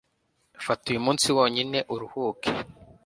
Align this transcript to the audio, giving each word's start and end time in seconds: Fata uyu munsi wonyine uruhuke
Fata 0.65 0.85
uyu 0.91 1.05
munsi 1.05 1.27
wonyine 1.37 1.79
uruhuke 1.93 2.49